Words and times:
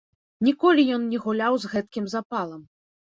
Ніколі 0.47 0.85
ён 0.95 1.05
не 1.11 1.19
гуляў 1.25 1.53
з 1.67 1.71
гэткім 1.77 2.11
запалам. 2.15 2.65